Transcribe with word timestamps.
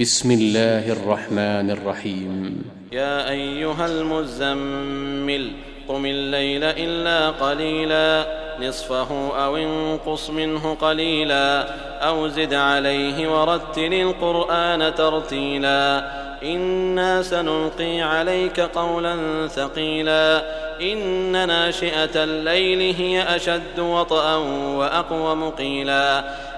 بسم 0.00 0.30
الله 0.30 0.92
الرحمن 0.92 1.70
الرحيم. 1.70 2.62
يا 2.92 3.30
أيها 3.30 3.86
المزمل 3.86 5.50
قم 5.88 6.06
الليل 6.06 6.64
إلا 6.64 7.30
قليلا 7.30 8.26
نصفه 8.60 9.08
أو 9.44 9.56
انقص 9.56 10.30
منه 10.30 10.74
قليلا 10.74 11.68
أو 12.08 12.28
زد 12.28 12.54
عليه 12.54 13.40
ورتل 13.40 13.92
القرآن 13.94 14.94
ترتيلا. 14.94 16.10
إنا 16.42 17.22
سنلقي 17.22 18.00
عليك 18.00 18.60
قولا 18.60 19.16
ثقيلا. 19.48 20.42
إن 20.80 21.32
ناشئة 21.48 22.24
الليل 22.24 22.94
هي 22.94 23.36
أشد 23.36 23.78
وطئا 23.78 24.36
واقوم 24.76 25.50
قيلا 25.50 26.24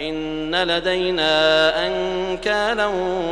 إن 0.00 0.54
لدينا 0.54 1.86
أنكالا 1.86 2.86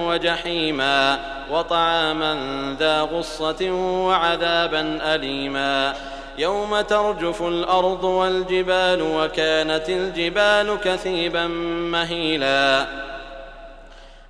وجحيما 0.06 1.18
وطعاما 1.50 2.36
ذا 2.78 3.00
غصة 3.00 3.70
وعذابا 4.06 4.98
أليما. 5.14 5.94
يوم 6.38 6.80
ترجف 6.80 7.42
الأرض 7.42 8.04
والجبال 8.04 9.02
وكانت 9.02 9.88
الجبال 9.88 10.78
كثيبا 10.84 11.46
مهيلا. 11.92 12.86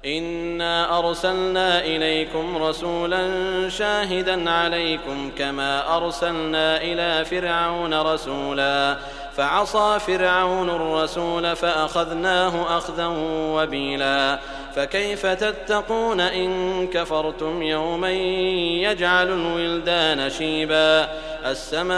إنا 0.06 0.98
أرسلنا 0.98 1.80
إليكم 1.80 2.62
رسولا 2.62 3.28
شاهدا 3.68 4.50
عليكم 4.50 5.30
كما 5.38 5.96
أرسلنا 5.96 6.76
إلى 6.76 7.24
فرعون 7.24 7.94
رسولا. 7.94 8.96
فعصى 9.36 9.98
فرعون 10.06 10.70
الرسول 10.70 11.56
فأخذناه 11.56 12.78
أخذا 12.78 13.06
وبيلا. 13.28 14.38
فكيف 14.76 15.26
تتقون 15.26 16.20
إن 16.20 16.86
كفرتم 16.86 17.62
يوما 17.62 18.10
يجعل 18.10 19.28
الولدان 19.28 20.30
شيبا؟ 20.30 21.08
السماء 21.46 21.94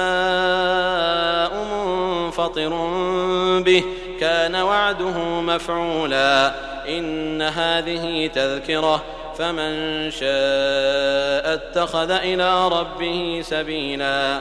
منفطر 1.65 2.69
به 3.61 3.85
كان 4.21 4.57
وعده 4.57 5.19
مفعولا. 5.41 6.55
إن 6.89 7.43
هذه 7.43 8.31
تذكرة 8.35 9.05
فمن 9.39 10.11
شاء 10.11 11.55
اتخذ 11.55 12.11
إلى 12.11 12.69
ربه 12.69 13.43
سبيلا. 13.45 14.41